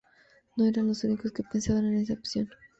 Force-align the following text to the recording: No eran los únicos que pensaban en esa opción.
No 0.57 0.65
eran 0.65 0.87
los 0.87 1.03
únicos 1.03 1.31
que 1.31 1.43
pensaban 1.43 1.85
en 1.85 1.97
esa 1.97 2.13
opción. 2.13 2.49